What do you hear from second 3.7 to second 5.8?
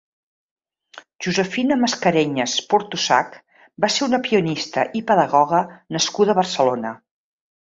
va ser una pianista i pedagoga